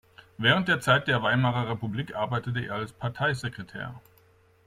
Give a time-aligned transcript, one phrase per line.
[0.39, 4.01] Während der Zeit der Weimarer Republik arbeitete er als Parteisekretär.